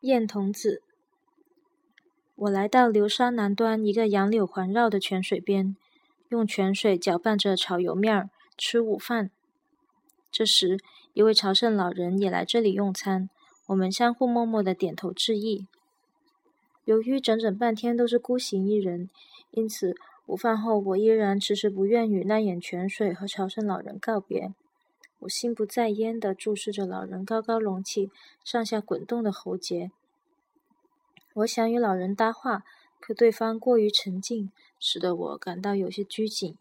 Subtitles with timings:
[0.00, 0.82] 燕童子，
[2.34, 5.76] 我来到流沙南端一个杨柳环绕的泉水边，
[6.30, 9.30] 用泉水搅拌着炒油面儿吃午饭。
[10.32, 10.78] 这时，
[11.12, 13.28] 一位朝圣老人也来这里用餐，
[13.66, 15.66] 我们相互默默的点头致意。
[16.86, 19.10] 由于整整半天都是孤行一人，
[19.50, 19.94] 因此
[20.24, 24.54] 午饭后我依然迟迟不愿与那眼泉水和朝圣老人告别。
[25.20, 28.10] 我心不在焉地注视着老人高高隆起、
[28.42, 29.90] 上下滚动的喉结。
[31.34, 32.64] 我想与老人搭话，
[32.98, 36.56] 可对方过于沉静，使得我感到有些拘谨。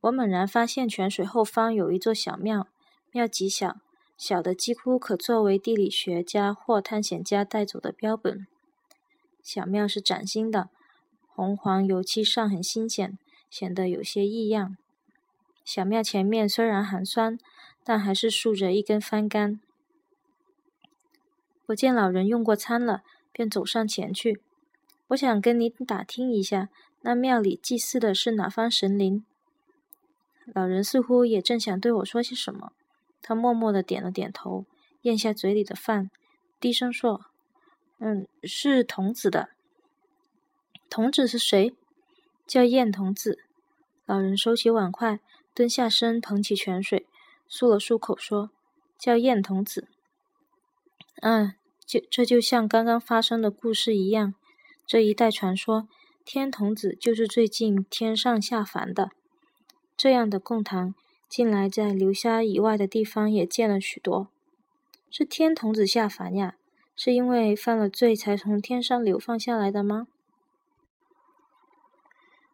[0.00, 2.66] 我猛然发现泉水后方有一座小庙，
[3.12, 3.76] 庙极小，
[4.16, 8.46] 小的几乎可作为地理学家或探险家带走的标本。
[9.42, 10.70] 小庙是崭新的，
[11.26, 13.18] 红黄油漆上很新鲜，
[13.50, 14.76] 显得有些异样。
[15.68, 17.38] 小庙前面虽然寒酸，
[17.84, 19.60] 但还是竖着一根帆杆。
[21.66, 24.40] 我见老人用过餐了，便走上前去。
[25.08, 26.70] 我想跟你打听一下，
[27.02, 29.26] 那庙里祭祀的是哪方神灵？
[30.54, 32.72] 老人似乎也正想对我说些什么，
[33.20, 34.64] 他默默的点了点头，
[35.02, 36.10] 咽下嘴里的饭，
[36.58, 37.26] 低声说
[38.00, 39.50] ：“嗯，是童子的。
[40.88, 41.74] 童子是谁？
[42.46, 43.40] 叫燕童子。”
[44.08, 45.20] 老人收起碗筷。
[45.58, 47.04] 蹲下身，捧起泉水，
[47.50, 48.50] 漱了漱口，说
[48.96, 49.88] ：“叫燕童子。”
[51.20, 54.36] 嗯，就这就像刚刚发生的故事一样。
[54.86, 55.88] 这一代传说，
[56.24, 59.10] 天童子就是最近天上下凡的。
[59.96, 60.94] 这样的供堂，
[61.28, 64.28] 近来在流沙以外的地方也建了许多。
[65.10, 66.54] 是天童子下凡呀？
[66.94, 70.06] 是因为犯了罪才从天上流放下来的吗？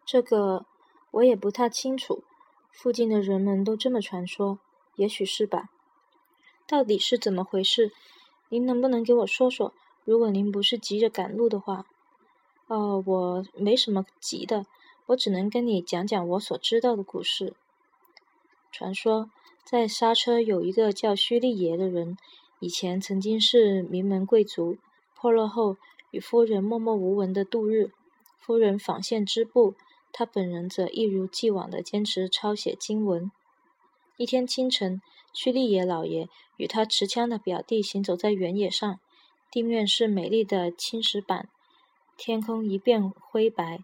[0.06, 0.64] 这个
[1.11, 2.24] 我也不太清楚。
[2.75, 4.58] 附近的人们都这么传说，
[4.97, 5.70] 也许是吧。
[6.67, 7.92] 到底是怎么回事？
[8.48, 9.72] 您能不能给我说说？
[10.05, 11.86] 如果您不是急着赶路的话。
[12.67, 14.67] 哦，我没什么急的，
[15.07, 17.55] 我只能跟你讲讲我所知道的故事。
[18.73, 19.30] 传说，
[19.64, 22.18] 在刹车有一个叫虚利爷的人，
[22.58, 24.77] 以前曾经是名门贵族，
[25.14, 25.77] 破落后
[26.11, 27.92] 与夫人默默无闻的度日。
[28.40, 29.74] 夫人纺线织布。
[30.17, 33.33] 他本人则一如既往地坚持抄写经文。
[34.17, 35.02] 一天清晨，
[35.33, 39.01] 屈利野老爷与他持枪的表弟行走在原野上，
[39.51, 41.48] 地面是美丽的青石板，
[42.17, 43.80] 天空一片灰白，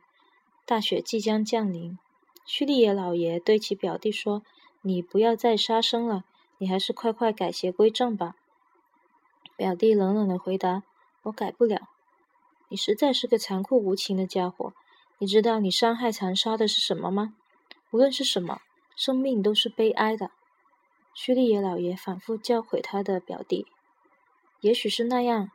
[0.65, 1.99] 大雪即将降临。
[2.47, 4.45] 屈利野老爷对其表弟说
[4.83, 6.23] ：“你不要再杀生了，
[6.59, 8.37] 你还是快快改邪归正吧。”
[9.59, 10.85] 表弟冷冷地回答
[11.25, 11.89] ：“我改不了。
[12.69, 14.73] 你实在是个残酷无情的家伙。”
[15.23, 17.35] 你知道你伤害残杀的是什么吗？
[17.91, 18.63] 无论是什么，
[18.97, 20.31] 生命都是悲哀的。
[21.13, 23.67] 屈利野老爷反复教诲他的表弟。
[24.63, 25.51] 也许是那样，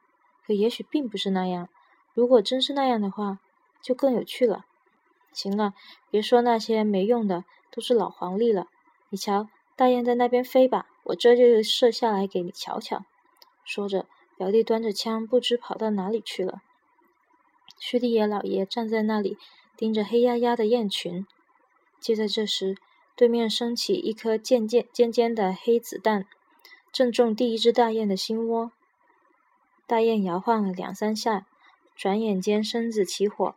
[0.45, 1.67] 可也许并不是那样。
[2.13, 3.39] 如果真是那样的话，
[3.81, 4.65] 就更有趣了。
[5.33, 5.73] 行了，
[6.11, 8.67] 别说那些没用的，都是老黄历了。
[9.09, 13.03] 你瞧，大雁在那边飞吧，我这就射下来给你瞧瞧。
[13.63, 14.05] 说着，
[14.37, 16.61] 表弟端着枪，不知跑到哪里去了。
[17.87, 19.37] 屈利野老爷站在那里，
[19.77, 21.23] 盯着黑压压的雁群。
[22.01, 22.77] 就在这时，
[23.15, 26.25] 对面升起一颗尖尖尖尖的黑子弹，
[26.91, 28.71] 正中第一只大雁的心窝。
[29.85, 31.45] 大雁摇晃了两三下，
[31.95, 33.53] 转眼间身子起火，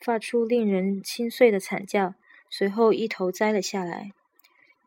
[0.00, 2.14] 发出令人心碎的惨叫，
[2.48, 4.12] 随后一头栽了下来。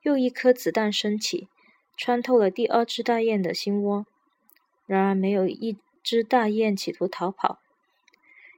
[0.03, 1.49] 又一颗子弹升起，
[1.97, 4.05] 穿透了第二只大雁的心窝，
[4.85, 7.59] 然而没有一只大雁企图逃跑。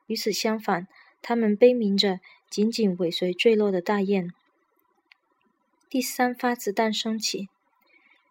[0.07, 0.88] 与此相反，
[1.22, 2.19] 他们悲鸣着，
[2.50, 4.34] 紧紧尾随坠落的大雁。
[5.90, 7.47] 第三发子弹升起，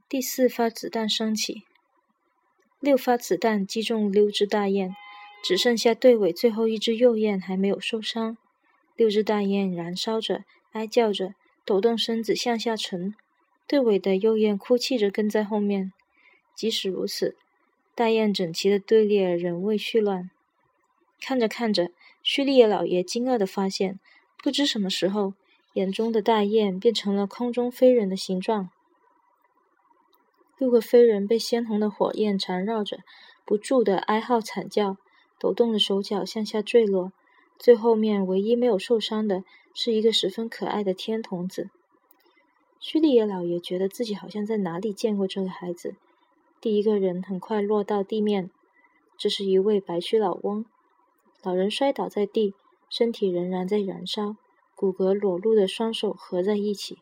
[0.08, 1.62] 第四发子弹升起，
[2.80, 4.94] 六发子弹击中六只大雁，
[5.42, 8.36] 只剩下队尾最后一只幼雁还没有受伤。
[8.94, 11.34] 六只大雁燃烧着，哀叫着，
[11.64, 13.14] 抖动身子向下沉。
[13.66, 15.92] 队尾的幼雁哭泣着跟在后面。
[16.54, 17.36] 即使如此，
[17.94, 20.30] 大雁整齐的队列仍未絮乱。
[21.20, 21.90] 看着看着，
[22.22, 23.98] 屈利叶老爷惊愕地发现，
[24.42, 25.34] 不知什么时候，
[25.74, 28.70] 眼中的大雁变成了空中飞人的形状。
[30.58, 33.00] 六个飞人被鲜红的火焰缠绕着，
[33.44, 34.96] 不住地哀嚎惨叫，
[35.38, 37.12] 抖动着手脚向下坠落。
[37.58, 39.42] 最后面唯一没有受伤的
[39.74, 41.70] 是一个十分可爱的天童子。
[42.78, 45.96] 屈利叶老爷觉得自己好像在哪里见过这个孩子。
[46.60, 48.50] 第一个人很快落到地面，
[49.18, 50.64] 这是一位白须老翁。
[51.46, 52.54] 老人摔倒在地，
[52.90, 54.34] 身体仍然在燃烧，
[54.74, 56.98] 骨骼裸露的双手合在一起，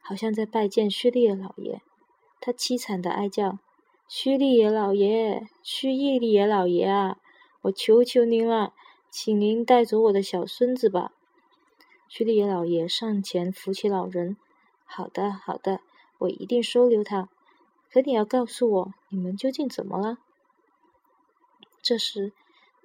[0.00, 1.80] 好像在拜见虚利的老爷。
[2.40, 3.60] 他凄惨的哀叫
[4.10, 7.18] ：“虚利爷老爷，虚义利爷老爷啊！
[7.60, 8.74] 我求求您了，
[9.10, 11.12] 请您带走我的小孙子吧。
[12.08, 14.36] 虚利爷老爷上前扶起老人。
[14.84, 15.78] 好的，好的，
[16.18, 17.28] 我一定收留他。
[17.92, 20.18] 可你要告诉我，你们究竟怎么了？
[21.80, 22.32] 这时，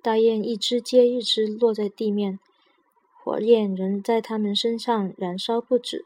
[0.01, 2.40] 大雁一只接一只落在地面，
[3.18, 6.06] 火焰仍在他们身上燃烧不止。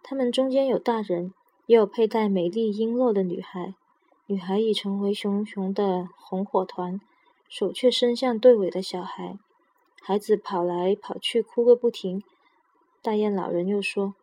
[0.00, 1.32] 他们中间有大人，
[1.66, 3.74] 也有佩戴美丽璎珞的女孩。
[4.26, 7.00] 女孩已成为熊熊的红火团，
[7.48, 9.36] 手却伸向队尾的小孩。
[10.00, 12.22] 孩子跑来跑去，哭个不停。
[13.02, 14.14] 大雁老人又说：“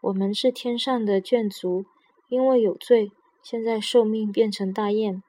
[0.00, 1.84] 我们是天上的眷族，
[2.30, 3.12] 因为有罪，
[3.42, 5.22] 现在受命变成大雁。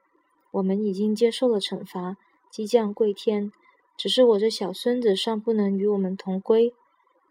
[0.52, 2.16] 我们已经接受了惩罚，
[2.50, 3.52] 激将跪天。
[3.96, 6.74] 只是我这小孙子尚不能与我们同归，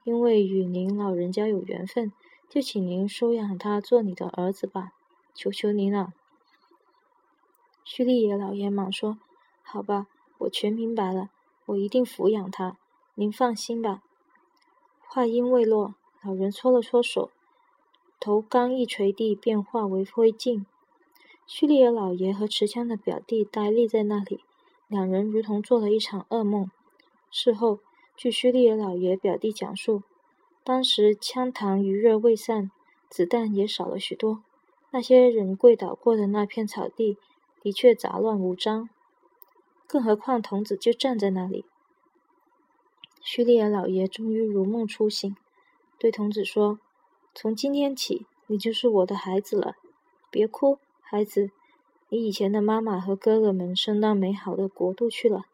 [0.04, 2.12] 因为与您老人家有缘分，
[2.50, 4.94] 就请您收养他做你的儿子吧，
[5.36, 6.14] 求求您了。”
[7.86, 9.20] 虚利爷老爷忙说
[9.62, 10.08] ：“好吧，
[10.40, 11.30] 我全明白了，
[11.68, 12.78] 我一定抚养他。
[13.14, 14.02] 您放心吧。”
[15.08, 17.30] 话音未落，老人搓了搓手，
[18.20, 20.66] 头刚一垂地，便化为灰烬。
[21.46, 24.44] 虚利爷老爷和持枪的表弟呆立在那里，
[24.88, 26.70] 两人如同做了一场噩梦。
[27.32, 27.80] 事后，
[28.16, 30.04] 据叙利亚老爷表弟讲述，
[30.64, 32.72] 当时枪膛余热未散，
[33.10, 34.44] 子弹也少了许多。
[34.92, 37.18] 那些人跪倒过的那片草地。
[37.62, 38.92] 的确杂乱无章，
[39.88, 41.66] 更何况童子就站在那里。
[43.24, 45.36] 叙利亚老爷终于如梦初醒，
[45.98, 46.80] 对童子说
[47.34, 49.74] ：“从今天起，你就是我的孩子了。
[50.30, 51.50] 别哭，孩子，
[52.10, 55.46] 你以前的妈妈和哥哥们升到美好的国度去了。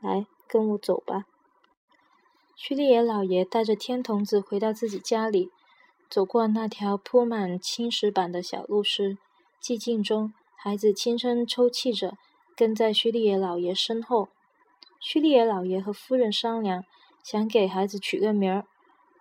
[0.00, 1.26] 来，跟我走吧。”
[2.56, 5.50] 虚利尔老爷带着天童子回到自己家里，
[6.10, 9.18] 走过那条铺满青石板的小路时，
[9.62, 10.32] 寂静中。
[10.56, 12.18] 孩子轻声抽泣着，
[12.56, 14.28] 跟在虚利爷老爷身后。
[14.98, 16.84] 虚利爷老爷和夫人商量，
[17.22, 18.66] 想给孩子取个名儿，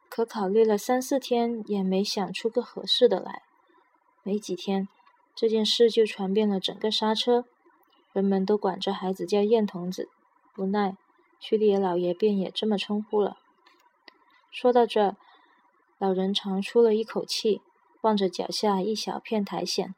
[0.09, 3.43] 可考虑了三四天，也没想出个合适的来。
[4.23, 4.87] 没几天，
[5.39, 7.45] 这件事就传遍了整个沙车，
[8.11, 10.09] 人们都管着孩子叫燕童子。
[10.57, 10.97] 无奈，
[11.39, 13.37] 虚利爷老爷便也这么称呼了。
[14.49, 15.15] 说到这，
[15.99, 17.61] 老人长出了一口气，
[18.01, 19.93] 望着脚下一小片苔藓。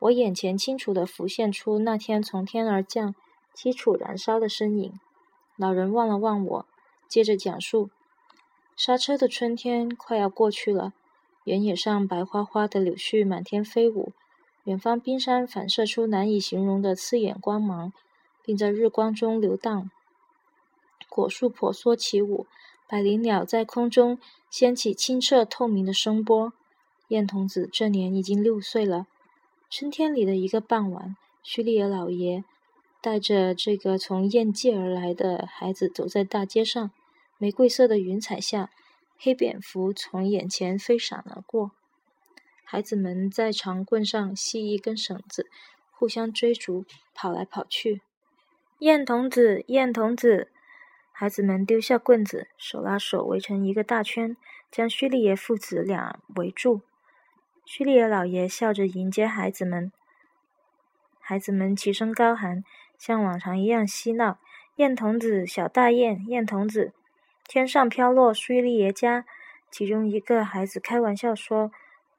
[0.00, 3.14] 我眼前清楚地浮现出那天从天而降、
[3.52, 4.98] 基础燃烧的身影。
[5.54, 6.66] 老人望了望我，
[7.06, 7.90] 接着讲述：
[8.74, 10.92] 刹车的春天快要过去了，
[11.44, 14.12] 原野上白花花的柳絮满天飞舞，
[14.64, 17.92] 远方冰山反射出难以形容的刺眼光芒，
[18.42, 19.90] 并在日光中流荡。
[21.08, 22.46] 果树婆娑起舞，
[22.88, 24.18] 百灵鸟在空中
[24.50, 26.52] 掀起清澈透明的声波。
[27.08, 29.06] 燕童子这年已经六岁了。
[29.68, 32.42] 春天里的一个傍晚，虚利尔老爷
[33.02, 36.90] 带着这个从燕界而来的孩子走在大街上，
[37.36, 38.70] 玫瑰色的云彩下，
[39.18, 41.72] 黑蝙蝠从眼前飞闪而过。
[42.64, 45.48] 孩子们在长棍上系一根绳子，
[45.92, 46.84] 互相追逐，
[47.14, 48.00] 跑来跑去。
[48.80, 50.50] 燕童子，燕童子！
[51.12, 54.36] 孩子们丢下棍子，手拉手围成一个大圈，
[54.70, 56.80] 将虚利爷父子俩围住。
[57.64, 59.92] 虚利爷老爷笑着迎接孩子们，
[61.20, 62.64] 孩子们齐声高喊，
[62.98, 64.38] 像往常一样嬉闹。
[64.76, 66.92] 燕童子，小大雁，燕童子，
[67.46, 69.24] 天上飘落虚利爷家。
[69.70, 71.70] 其中一个孩子开玩笑说：“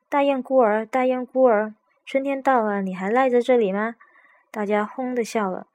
[0.07, 1.73] 大雁孤儿，大雁孤儿，
[2.05, 3.95] 春天到了，你还赖在这里吗？”
[4.51, 5.67] 大家哄的笑了。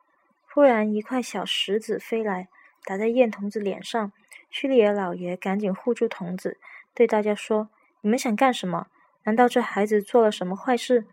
[0.48, 2.48] 忽然，一块小石子飞来，
[2.84, 4.12] 打在燕童子脸上。
[4.48, 6.58] 叙利亚老爷赶紧护住童子，
[6.94, 7.68] 对大家说
[8.02, 8.86] ：“你们想干什么？”
[9.24, 11.06] 难道这孩子做了什么坏事？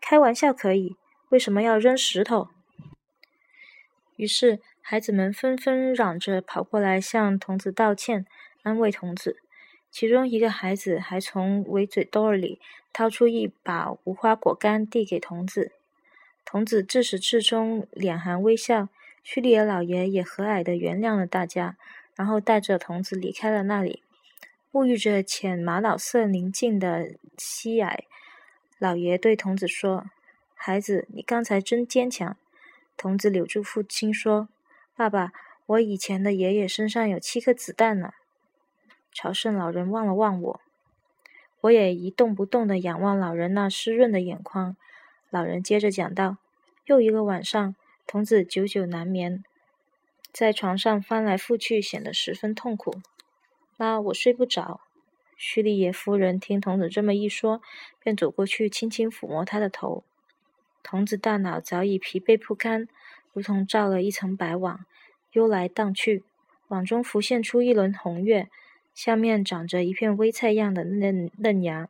[0.00, 0.96] 开玩笑可以，
[1.28, 2.48] 为什么要扔石头？
[4.16, 8.26] 于是孩子们纷纷嚷着跑过来向童子道歉，
[8.62, 9.38] 安慰童子。
[9.92, 12.58] 其中一个孩子还从围嘴兜里
[12.94, 15.72] 掏出一把无花果干递给童子。
[16.46, 18.88] 童子自始至终脸含微笑，
[19.22, 21.76] 叙利亚老爷也和蔼地原谅了大家，
[22.16, 24.02] 然后带着童子离开了那里。
[24.72, 28.04] 沐浴着浅玛瑙色宁静的溪崖，
[28.78, 30.06] 老爷对童子说
[30.56, 32.38] ：“孩子，你刚才真坚强。”
[32.96, 34.48] 童子扭住父亲说
[34.96, 35.32] ：“爸爸，
[35.66, 38.14] 我以前的爷爷身上有七颗子弹呢。”
[39.12, 40.60] 朝圣老人望了望我，
[41.60, 44.76] 我也一动不动地仰望老人那湿润的眼眶。
[45.30, 46.38] 老人接着讲道
[46.86, 47.74] ：“又一个晚上，
[48.06, 49.44] 童子久久难眠，
[50.32, 53.00] 在床上翻来覆去，显得十分痛苦。”
[53.76, 54.80] 妈，我睡不着。
[55.36, 57.60] 叙利爷夫人听童子这么一说，
[58.00, 60.04] 便走过去轻轻抚摸他的头。
[60.82, 62.88] 童子大脑早已疲惫不堪，
[63.32, 64.84] 如同罩了一层白网，
[65.32, 66.24] 悠来荡去。
[66.68, 68.48] 网中浮现出一轮红月，
[68.94, 71.88] 下面长着一片微菜样的嫩嫩芽，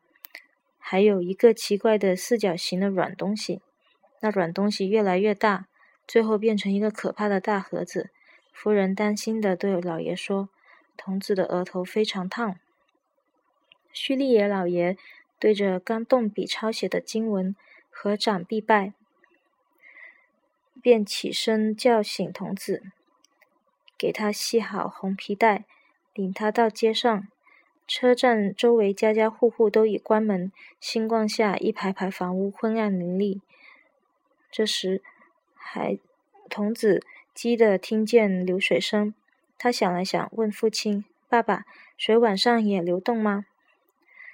[0.78, 3.60] 还有一个奇怪的四角形的软东西。
[4.20, 5.66] 那软东西越来越大，
[6.06, 8.10] 最后变成一个可怕的大盒子。
[8.52, 10.48] 夫人担心的对老爷说
[10.96, 12.56] ：“童子的额头非常烫。”
[13.92, 14.96] 须利野老爷
[15.40, 17.56] 对着刚动笔抄写的经文
[17.90, 18.92] 合掌必拜，
[20.80, 22.84] 便起身叫醒童子。
[23.98, 25.64] 给他系好红皮带，
[26.14, 27.28] 领他到街上。
[27.88, 33.42] 车站周围家家户户都已关门，星光下一排排房屋昏暗凌厉。
[34.50, 35.02] 这时，
[35.54, 35.98] 孩
[36.48, 37.04] 童子
[37.34, 39.12] 激地听见流水声，
[39.58, 41.64] 他想了想，问父亲：“爸爸，
[41.98, 43.46] 水晚上也流动吗？”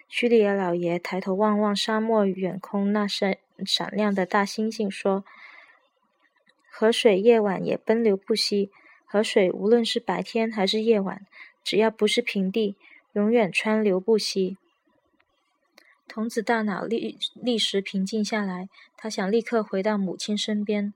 [0.08, 5.25] 叙利亚老爷抬头望望沙漠远空那闪闪亮的大星星，说
[6.70, 8.70] ：“河水夜晚也奔流不息。”
[9.11, 11.26] 河水无论是白天还是夜晚，
[11.68, 12.76] 只要不是平地，
[13.12, 14.56] 永远川流不息。
[16.08, 20.94] 童子大脑立立时平静下来，他想立刻回到母亲身边。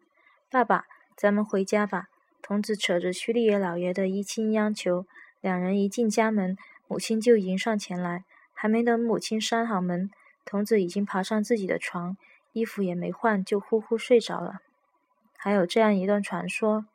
[0.51, 2.07] 爸爸，咱们回家吧。
[2.41, 5.05] 童子扯着屈利爷老爷的衣襟央求。
[5.43, 6.57] 两人一进家门，
[6.89, 8.25] 母亲就迎上前来。
[8.55, 10.11] 还没等母亲閂好门，
[10.47, 12.17] 童子已经爬上自己的床，
[12.55, 14.61] 衣服也没换，就呼呼睡着了。
[15.37, 16.87] 还有这样一段传说：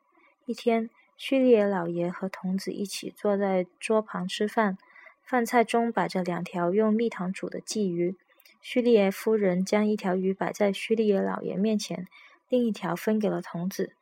[0.46, 0.90] 一天。
[1.18, 4.78] 叙利亚老爷和童子一起坐在桌旁吃饭，
[5.20, 8.16] 饭菜中摆着两条用蜜糖煮的鲫鱼。
[8.62, 12.06] 叙利亚夫人将一条鱼摆在叙利亚老爷面前，
[12.48, 13.94] 另一条分给了童子。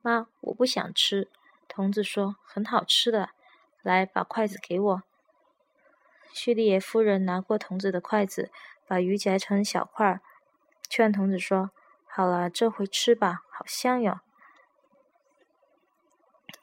[0.00, 1.28] 妈，我不想吃。
[1.68, 3.30] 童子说：“很好吃的，
[3.82, 5.02] 来，把筷子给我。”
[6.34, 8.50] 叙利亚夫人拿过童子的筷子，
[8.88, 10.20] 把鱼夹成小块，
[10.88, 11.70] 劝童子说
[12.04, 14.18] ：“好了，这回吃吧，好香哟。”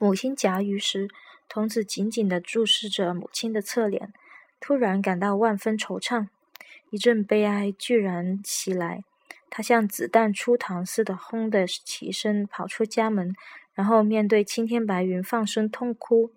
[0.01, 1.09] 母亲夹鱼时，
[1.49, 4.13] 童子紧紧地注视着母亲的侧脸，
[4.61, 6.29] 突然感到万分惆怅，
[6.89, 9.03] 一阵悲哀居然袭来。
[9.49, 13.35] 他像子弹出膛似的，轰的起身跑出家门，
[13.73, 16.31] 然后面对青天白云放声痛哭。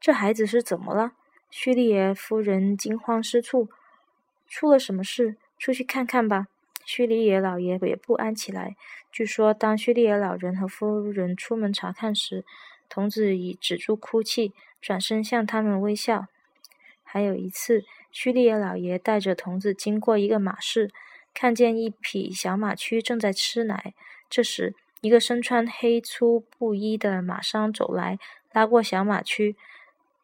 [0.00, 1.12] 这孩子是怎么了？
[1.50, 3.68] 叙利亚夫人惊慌失措，
[4.48, 5.36] 出了什么事？
[5.58, 6.46] 出去看看吧。
[6.86, 8.74] 叙利亚老爷也不安起来。
[9.12, 12.46] 据说，当叙利亚老人和夫人出门查看时，
[12.88, 16.26] 童子已止住哭泣，转身向他们微笑。
[17.02, 20.90] 还有一次，叙利亚老爷带着童子经过一个马市，
[21.32, 23.94] 看见一匹小马驹正在吃奶。
[24.28, 28.18] 这时，一个身穿黑粗布衣的马商走来，
[28.52, 29.56] 拉过小马驹，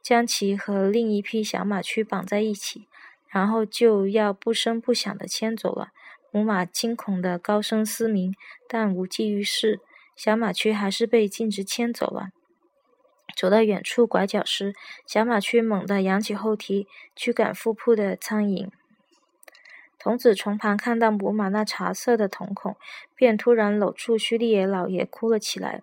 [0.02, 2.86] 将其和另一匹小马驹绑在一起，
[3.28, 5.92] 然后就要不声不响地牵走了。
[6.30, 8.34] 母马惊恐地高声嘶鸣，
[8.68, 9.80] 但无济于事，
[10.16, 12.30] 小马驹还是被径直牵走了。
[13.36, 14.74] 走到远处拐角时，
[15.06, 16.86] 小马驹猛地扬起后蹄，
[17.16, 18.68] 驱赶腹扑的苍蝇。
[19.98, 22.76] 童子从旁看到母马那茶色的瞳孔，
[23.14, 25.82] 便突然搂住须利野老爷哭了起来。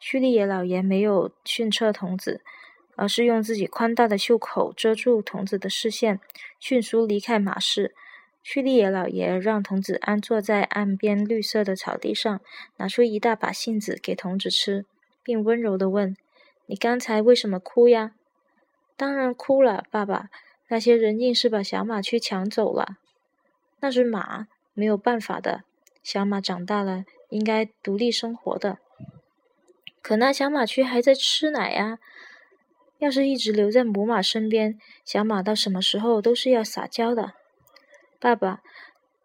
[0.00, 2.40] 须利野老爷没有训斥童子，
[2.96, 6.18] 而是用自己宽大的袖口遮住童子的视线，
[6.58, 7.94] 迅速离开马市。
[8.42, 12.40] 须利野老爷让童子安坐在岸边绿色的草地上，
[12.78, 14.86] 拿出一大把杏子给童子吃，
[15.22, 16.16] 并温柔地问。
[16.70, 18.12] 你刚才为什么哭呀？
[18.94, 20.28] 当然哭了，爸爸。
[20.68, 22.98] 那些人硬是把小马驹抢走了。
[23.80, 25.64] 那是马，没有办法的。
[26.02, 28.76] 小马长大了，应该独立生活的。
[30.02, 31.98] 可那小马驹还在吃奶呀。
[32.98, 37.32] 要是一直留在母马身边，小马到什么时候都是要撒娇的。
[38.20, 38.60] 爸爸，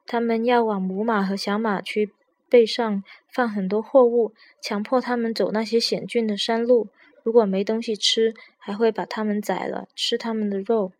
[0.05, 2.13] 他们要往母马和小马驹
[2.47, 4.31] 背上放很多货物，
[4.61, 6.87] 强迫他们走那些险峻的山路。
[7.23, 10.91] 如果没东西吃，还会把他们宰了，吃他们的肉。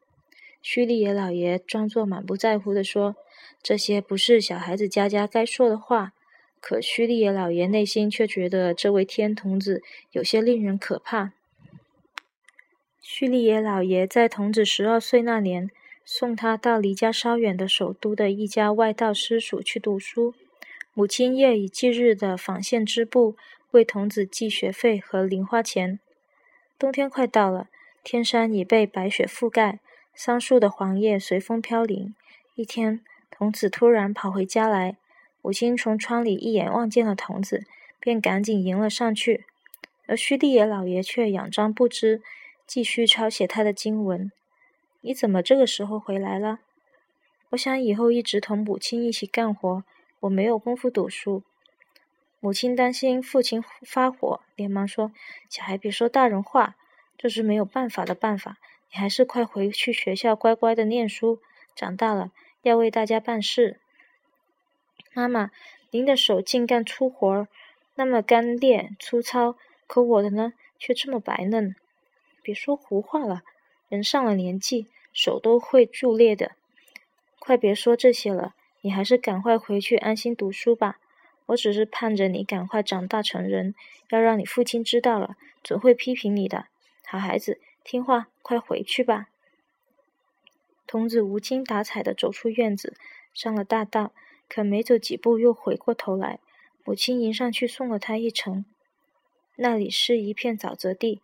[0.61, 3.17] 虚利野老爷装作满不在乎地说
[3.61, 6.13] ：“这些不是小孩子家家该说的话。”
[6.61, 11.33] 可虚利野老爷内心却觉得这位天童子有些令人可怕。
[13.01, 15.69] 虚利野老爷在童子十二岁那年，
[16.05, 20.33] 送他到离家稍远的首都的一家外道师塾去读书，
[20.93, 23.35] 母亲夜以继日地纺线织布，
[23.71, 25.99] 为童子寄学费和零花钱。
[26.79, 27.67] 冬天快到了，
[28.03, 29.79] 天山已被白雪覆盖，
[30.13, 32.13] 桑树的黄叶随风飘零。
[32.55, 33.01] 一天，
[33.31, 34.97] 童子突然跑回家来，
[35.41, 37.65] 母亲从窗里一眼望见了童子，
[37.99, 39.45] 便赶紧迎了上去。
[40.05, 42.21] 而须地野老爷却仰仗不知，
[42.67, 44.29] 继续抄写他的经文。
[45.01, 46.59] 你怎么这个时候回来了？
[47.51, 49.83] 我想以后一直同母亲一起干活，
[50.21, 51.43] 我没有功夫读书。”
[52.43, 55.13] 母亲担心父亲发火，连忙说
[55.47, 56.75] ：“小孩别说大人话，
[57.17, 58.57] 这是没有办法的办法。
[58.91, 61.39] 你还是快回去学校乖乖的念书，
[61.73, 63.79] 长大了要为大家办事。”
[65.15, 65.51] 妈妈，
[65.91, 67.47] 您的手净干粗活儿，
[67.95, 69.55] 那么干练粗糙，
[69.87, 71.73] 可我的呢，却这么白嫩。
[72.41, 73.43] 别说胡话了，
[73.87, 76.51] 人上了年纪，手都会蛀裂的。
[77.39, 80.99] 快别说这些了，你还是赶快回去安心读书吧。
[81.47, 83.75] 我只是盼着你赶快长大成人，
[84.09, 86.67] 要让你父亲知道了，准会批评你的。
[87.05, 89.27] 好孩子，听话，快回去吧。
[90.87, 92.95] 童子无精打采地走出院子，
[93.33, 94.13] 上了大道，
[94.47, 96.39] 可没走几步又回过头来。
[96.85, 98.65] 母亲迎上去送了他一程，
[99.55, 101.21] 那里是一片沼泽地。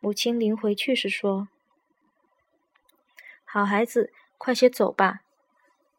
[0.00, 1.48] 母亲临回去时说
[3.44, 5.20] ：“好孩子，快些走吧。”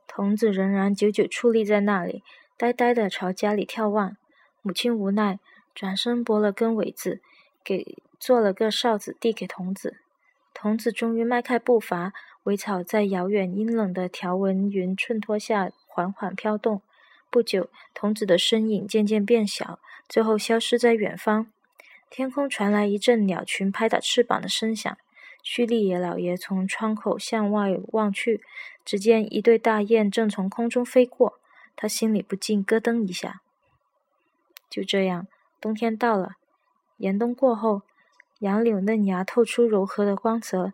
[0.06, 2.24] 童子仍然久久矗立在那里。
[2.64, 4.16] 呆呆地朝家里眺望，
[4.62, 5.38] 母亲无奈，
[5.76, 7.20] 转身拨了根苇子，
[7.62, 9.98] 给做了个哨子，递给童子。
[10.54, 16.82] 童子终于迈开步伐，苇草在遥远阴冷的条纹云衬托下缓缓飘动。
[17.30, 21.48] 不久，童子的身影渐渐变小，最后消失在远方。
[22.10, 24.98] 天空传来一阵鸟群拍打翅膀的声响。
[25.44, 28.42] 须利野老爷从窗口向外望去，
[28.86, 31.42] 只见一对大雁正从空中飞过。
[31.76, 33.42] 他心里不禁咯噔一下。
[34.70, 35.28] 就这样，
[35.62, 36.34] 冬天到了。
[36.98, 37.82] 严冬过后，
[38.40, 40.74] 杨柳嫩芽透出柔和的光泽。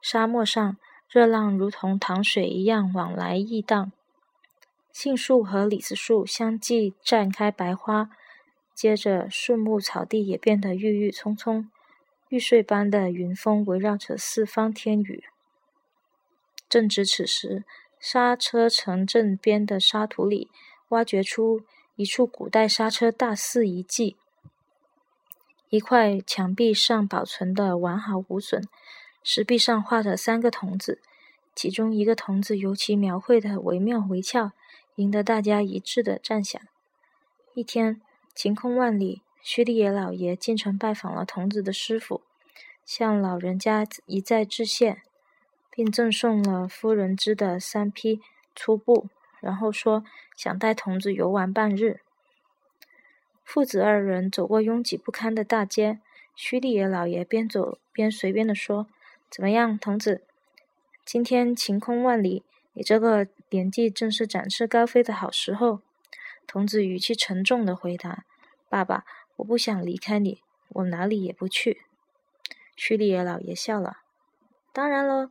[0.00, 0.76] 沙漠上，
[1.08, 3.92] 热浪如同糖水一样往来溢荡。
[4.92, 8.10] 杏树和李子树相继绽开白花，
[8.74, 11.70] 接着树木草地也变得郁郁葱葱。
[12.28, 15.24] 玉碎般的云峰围绕着四方天宇。
[16.68, 17.64] 正值此时。
[18.00, 20.50] 刹车城镇边的沙土里，
[20.88, 21.60] 挖掘出
[21.96, 24.16] 一处古代刹车大肆遗迹。
[25.68, 28.64] 一块墙壁上保存的完好无损，
[29.22, 31.00] 石壁上画着三个童子，
[31.54, 34.52] 其中一个童子尤其描绘的惟妙惟肖，
[34.96, 36.62] 赢得大家一致的赞赏。
[37.52, 38.00] 一天，
[38.34, 42.22] 晴空万里，须利野老爷进城拜访了童子的师傅，
[42.84, 45.02] 向老人家一再致谢。
[45.70, 48.20] 并赠送了夫人织的三匹
[48.54, 49.08] 粗布，
[49.40, 50.04] 然后说
[50.36, 52.00] 想带童子游玩半日。
[53.44, 56.00] 父子二人走过拥挤不堪的大街，
[56.36, 58.86] 须利野老爷边走边随便的说
[59.30, 60.22] ：“怎么样，童子？
[61.04, 65.80] 今天晴空万里，你这个年纪正是展翅高飞的好时候。”
[66.46, 68.24] 童子语气沉重的回答
[68.68, 69.04] ：“爸爸，
[69.36, 71.82] 我不想离开你，我哪里也不去。”
[72.76, 73.98] 须利野老爷笑了
[74.72, 75.30] ：“当然喽。”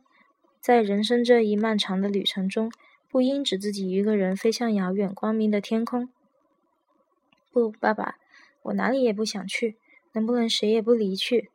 [0.60, 2.70] 在人生这一漫长的旅程中，
[3.08, 6.10] 不应只自己一个人飞向遥远光明的天空。
[7.50, 8.18] 不，爸爸，
[8.62, 9.76] 我哪里也不想去。
[10.12, 11.50] 能不能谁也不离去？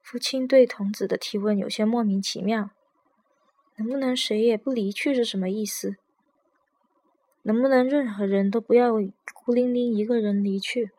[0.00, 2.70] 父亲对童子的提问有些莫名其妙。
[3.76, 5.96] 能不能谁也不离去是什么意思？
[7.42, 8.92] 能不能任何人都不要
[9.34, 10.90] 孤零零一个人离去？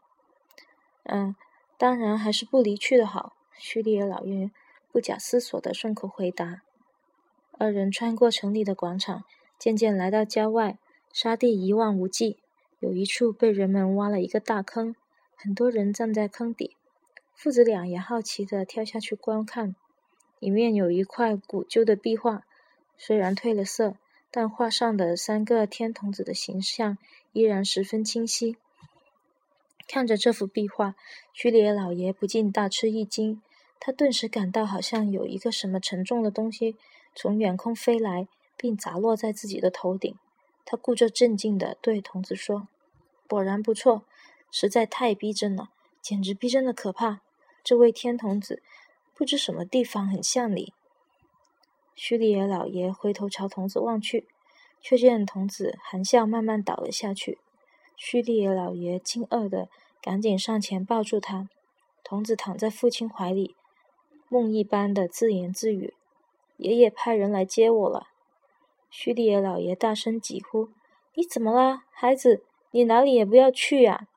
[1.03, 1.35] 嗯，
[1.77, 3.33] 当然还是不离去的好。
[3.57, 4.51] 叙利亚老爷
[4.91, 6.61] 不假思索的顺口回答。
[7.59, 9.23] 二人穿过城里的广场，
[9.57, 10.77] 渐渐来到郊外，
[11.11, 12.37] 沙地一望无际。
[12.79, 14.95] 有一处被人们挖了一个大坑，
[15.35, 16.75] 很多人站在坑底。
[17.33, 19.75] 父子俩也好奇地跳下去观看。
[20.37, 22.43] 里面有一块古旧的壁画，
[22.95, 23.95] 虽然褪了色，
[24.29, 26.99] 但画上的三个天童子的形象
[27.33, 28.55] 依然十分清晰。
[29.87, 30.93] 看着这幅壁画，
[31.33, 33.41] 屈里老爷不禁大吃一惊。
[33.79, 36.75] 他顿时感到好像有一个什么沉重的东西。
[37.19, 40.15] 从远空飞来，并砸落在自己的头顶。
[40.63, 42.67] 他故作镇静地对童子说
[43.27, 44.03] ：“果然不错，
[44.51, 47.21] 实在太逼真了，简直逼真的可怕。
[47.63, 48.61] 这位天童子，
[49.15, 50.73] 不知什么地方很像你。”
[51.95, 54.27] 须里野老爷回头朝童子望去，
[54.79, 57.39] 却见童子含笑慢慢倒了下去。
[57.95, 61.49] 须里野老爷惊愕地赶紧上前抱住他。
[62.03, 63.55] 童子躺在父亲怀里，
[64.29, 65.95] 梦一般的自言自语。
[66.57, 68.07] 爷爷派人来接我了，
[68.89, 70.69] 叙利亚老爷大声疾呼
[71.13, 72.43] ：“你怎么啦，孩子？
[72.71, 74.07] 你哪里也不要去呀！”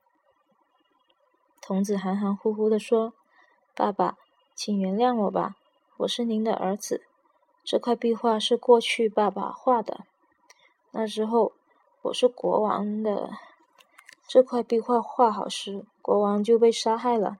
[1.61, 3.12] 童子含含糊糊地说
[3.76, 4.16] ：“爸爸，
[4.55, 5.57] 请原谅我吧，
[5.98, 7.05] 我是您的儿子。
[7.62, 10.07] 这块壁画是过去爸爸画的，
[10.92, 11.53] 那时候
[12.00, 13.33] 我是国王的。
[14.26, 17.37] 这块壁画画好时，国王就被杀害了，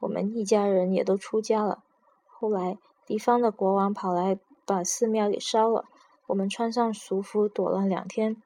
[0.00, 1.84] 我们一家人也都出家了。
[2.26, 5.84] 后来……”敌方的国王跑来把寺庙给烧了，
[6.26, 8.40] 我们穿上俗服躲了两天。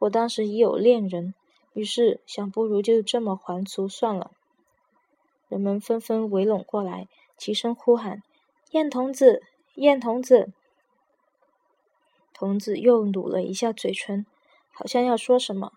[0.00, 1.34] 我当时已有恋人，
[1.74, 4.30] 于是想，不如就这么还俗算了。
[5.48, 8.22] 人们纷纷围拢过来，齐声呼喊
[8.72, 9.42] ：“燕童子，
[9.74, 10.52] 燕童子！”
[12.32, 14.24] 童子又努了一下嘴唇，
[14.72, 15.72] 好像要说什么，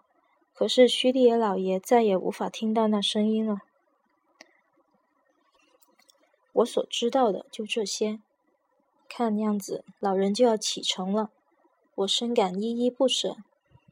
[0.53, 3.59] 可是徐立野老爷再也无法听到那声音了。
[6.53, 8.19] 我所知道的就这些。
[9.09, 11.29] 看样子，老人就要启程了。
[11.95, 13.37] 我深感依依不舍，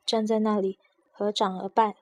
[0.06, 0.80] 站在那里
[1.12, 1.96] 合掌而拜，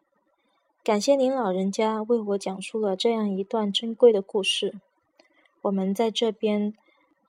[0.84, 4.76] 感谢您老人家为我讲述了这样一段珍贵的故事。
[5.64, 6.74] 我们在这边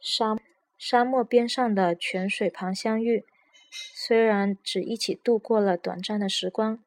[0.01, 0.39] 沙
[0.79, 3.25] 沙漠边上的泉水旁相遇，
[3.73, 6.79] 虽然只一起度过了短暂的时光，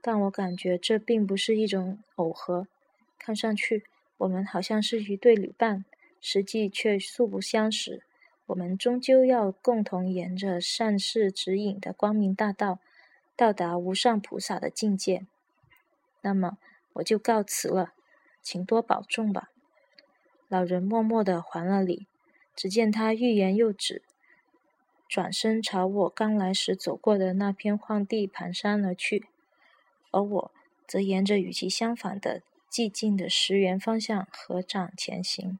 [0.00, 2.66] 但我感觉这并不是一种偶合。
[3.18, 3.84] 看上去，
[4.18, 5.84] 我们好像是一对旅伴，
[6.20, 8.02] 实际却素不相识。
[8.46, 12.78] 我们终究要共同沿着善事指引的光明大道，
[13.34, 15.26] 到达无上菩萨的境界。
[16.22, 16.56] 那么，
[16.94, 17.92] 我就告辞了，
[18.40, 19.50] 请多保重吧。
[20.48, 22.06] 老人默默地还了礼，
[22.54, 24.02] 只见他欲言又止，
[25.08, 29.26] 转身朝我刚来时走过的那片荒地蹒跚而去，
[30.12, 30.52] 而我
[30.86, 35.58] 则沿着与其相反的寂静的石原方向合掌前行。